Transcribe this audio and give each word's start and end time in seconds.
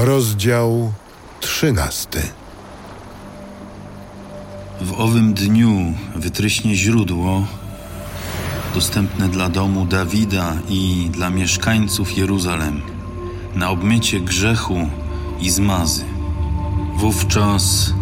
Rozdział 0.00 0.92
trzynasty. 1.40 2.22
W 4.80 5.00
owym 5.00 5.34
dniu 5.34 5.94
wytryśnie 6.16 6.76
źródło 6.76 7.46
dostępne 8.74 9.28
dla 9.28 9.48
domu 9.48 9.86
Dawida 9.86 10.56
i 10.68 11.10
dla 11.12 11.30
mieszkańców 11.30 12.18
Jeruzalem 12.18 12.82
na 13.54 13.70
obmycie 13.70 14.20
grzechu 14.20 14.88
i 15.40 15.50
zmazy. 15.50 16.04
Wówczas 16.96 17.92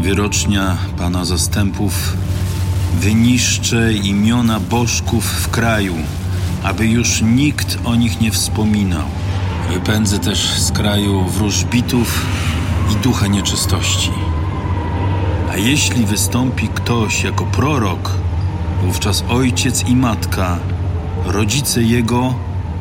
wyrocznia 0.00 0.76
Pana 0.96 1.24
zastępów 1.24 2.16
wyniszczę 3.00 3.92
imiona 3.92 4.60
bożków 4.60 5.24
w 5.24 5.48
kraju, 5.48 5.94
aby 6.62 6.86
już 6.86 7.22
nikt 7.22 7.78
o 7.84 7.94
nich 7.94 8.20
nie 8.20 8.30
wspominał. 8.30 9.08
Wypędzę 9.72 10.18
też 10.18 10.60
z 10.60 10.72
kraju 10.72 11.24
wróżbitów 11.24 12.26
i 12.92 12.96
ducha 12.96 13.26
nieczystości. 13.26 14.10
A 15.52 15.56
jeśli 15.56 16.06
wystąpi 16.06 16.68
ktoś 16.68 17.22
jako 17.22 17.46
prorok, 17.46 18.10
wówczas 18.82 19.24
ojciec 19.28 19.88
i 19.88 19.96
matka, 19.96 20.58
rodzice 21.24 21.82
jego, 21.82 22.34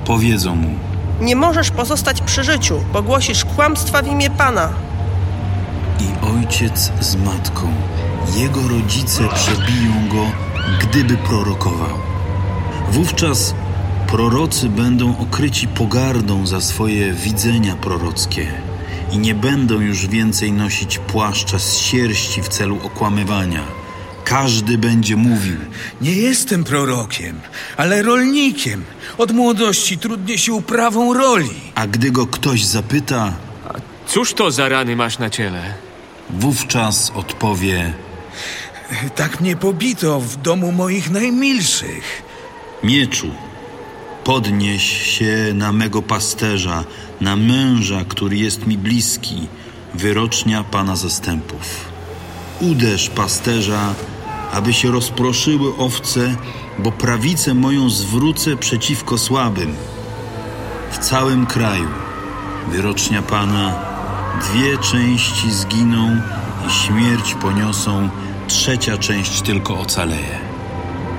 powiedzą 0.06 0.56
mu: 0.56 0.70
Nie 1.22 1.36
możesz 1.36 1.72
pozostać 1.72 2.22
przy 2.22 2.44
życiu, 2.44 2.80
bo 2.94 3.02
głosisz 3.02 3.46
kłamstwa 3.46 4.02
w 4.02 4.08
imię 4.08 4.30
Pana. 4.30 4.70
I 6.00 6.26
ojciec 6.38 6.92
z 7.00 7.16
matką, 7.16 7.74
jego 8.36 8.68
rodzice 8.68 9.24
przebiją 9.36 10.10
go, 10.12 10.26
gdyby 10.82 11.18
prorokował. 11.18 11.98
Wówczas 12.92 13.54
prorocy 14.08 14.70
będą 14.70 15.18
okryci 15.18 15.68
pogardą 15.68 16.46
za 16.48 16.62
swoje 16.62 17.14
widzenia 17.14 17.76
prorockie 17.76 18.48
i 19.12 19.18
nie 19.18 19.36
będą 19.36 19.80
już 19.80 20.08
więcej 20.08 20.52
nosić 20.52 20.98
płaszcza 20.98 21.60
z 21.60 21.78
sierści 21.78 22.42
w 22.42 22.48
celu 22.48 22.80
okłamywania. 22.84 23.64
Każdy 24.24 24.78
będzie 24.78 25.16
mówił: 25.16 25.58
Nie 26.02 26.12
jestem 26.14 26.64
prorokiem, 26.64 27.40
ale 27.78 28.02
rolnikiem. 28.02 28.84
Od 29.18 29.32
młodości 29.32 29.98
trudnię 29.98 30.38
się 30.38 30.54
uprawą 30.54 31.14
roli. 31.14 31.50
A 31.76 31.88
gdy 31.88 32.12
go 32.12 32.28
ktoś 32.28 32.66
zapyta, 32.66 33.34
Cóż 34.08 34.34
to 34.34 34.52
za 34.52 34.70
rany 34.70 34.96
masz 34.96 35.20
na 35.20 35.30
ciele? 35.30 35.74
wówczas 36.30 37.12
odpowie: 37.16 37.94
Tak 39.16 39.42
mnie 39.42 39.56
pobito 39.56 40.20
w 40.20 40.36
domu 40.38 40.72
moich 40.72 41.10
najmilszych. 41.10 42.22
Mieczu, 42.84 43.32
podnieś 44.28 44.84
się 45.18 45.52
na 45.54 45.72
mego 45.72 46.02
pasterza, 46.02 46.84
na 47.22 47.36
męża, 47.36 48.06
który 48.08 48.38
jest 48.38 48.68
mi 48.68 48.78
bliski, 48.78 49.48
wyrocznia 49.94 50.64
Pana 50.64 50.96
zastępów. 50.96 51.86
Uderz 52.62 53.10
pasterza, 53.10 53.94
aby 54.54 54.74
się 54.74 54.92
rozproszyły 54.92 55.78
owce, 55.78 56.36
bo 56.80 56.92
prawicę 56.92 57.54
moją 57.54 57.90
zwrócę 57.90 58.58
przeciwko 58.58 59.18
słabym. 59.18 59.76
W 60.92 60.98
całym 60.98 61.46
kraju, 61.46 61.90
wyrocznia 62.72 63.22
Pana, 63.22 63.76
dwie 64.42 64.78
części 64.78 65.52
zginą 65.52 66.22
i 66.68 66.72
śmierć 66.72 67.34
poniosą, 67.34 68.10
trzecia 68.48 68.98
część 68.98 69.42
tylko 69.42 69.80
ocaleje. 69.80 70.57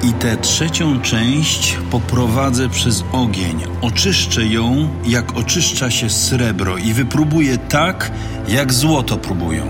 I 0.03 0.13
tę 0.13 0.37
trzecią 0.37 1.01
część 1.01 1.77
poprowadzę 1.91 2.69
przez 2.69 3.05
ogień. 3.13 3.63
Oczyszczę 3.81 4.47
ją, 4.47 4.89
jak 5.07 5.37
oczyszcza 5.37 5.91
się 5.91 6.11
srebro, 6.11 6.77
i 6.77 6.93
wypróbuję 6.93 7.59
tak, 7.59 8.11
jak 8.49 8.73
złoto 8.73 9.17
próbują. 9.17 9.67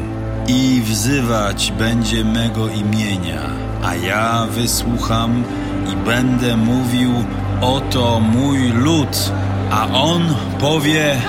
I 0.48 0.82
wzywać 0.84 1.72
będzie 1.78 2.24
mego 2.24 2.68
imienia, 2.68 3.40
a 3.84 3.94
ja 3.94 4.46
wysłucham 4.50 5.44
i 5.92 5.96
będę 5.96 6.56
mówił: 6.56 7.12
Oto 7.60 8.20
mój 8.20 8.68
lud, 8.68 9.32
a 9.70 9.86
on 9.86 10.34
powie: 10.60 11.20